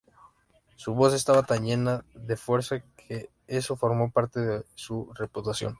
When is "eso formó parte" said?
3.45-4.39